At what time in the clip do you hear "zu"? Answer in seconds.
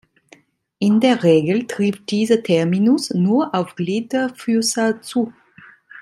5.03-5.31